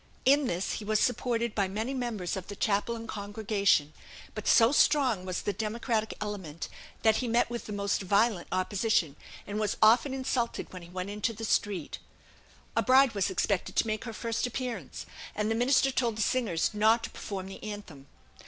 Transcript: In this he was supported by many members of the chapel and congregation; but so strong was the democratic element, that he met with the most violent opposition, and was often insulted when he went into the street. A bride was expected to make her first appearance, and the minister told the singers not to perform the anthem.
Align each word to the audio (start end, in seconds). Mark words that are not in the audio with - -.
In 0.25 0.47
this 0.47 0.71
he 0.79 0.83
was 0.83 0.99
supported 0.99 1.53
by 1.53 1.67
many 1.67 1.93
members 1.93 2.35
of 2.35 2.47
the 2.47 2.55
chapel 2.55 2.95
and 2.95 3.07
congregation; 3.07 3.93
but 4.33 4.47
so 4.47 4.71
strong 4.71 5.25
was 5.25 5.43
the 5.43 5.53
democratic 5.53 6.15
element, 6.19 6.69
that 7.03 7.17
he 7.17 7.27
met 7.27 7.51
with 7.51 7.67
the 7.67 7.71
most 7.71 8.01
violent 8.01 8.47
opposition, 8.51 9.15
and 9.45 9.59
was 9.59 9.77
often 9.79 10.11
insulted 10.11 10.73
when 10.73 10.81
he 10.81 10.89
went 10.89 11.11
into 11.11 11.33
the 11.33 11.45
street. 11.45 11.99
A 12.75 12.81
bride 12.81 13.13
was 13.13 13.29
expected 13.29 13.75
to 13.75 13.85
make 13.85 14.05
her 14.05 14.11
first 14.13 14.47
appearance, 14.47 15.05
and 15.35 15.51
the 15.51 15.55
minister 15.55 15.91
told 15.91 16.17
the 16.17 16.23
singers 16.23 16.71
not 16.73 17.03
to 17.03 17.11
perform 17.11 17.45
the 17.45 17.63
anthem. 17.63 18.07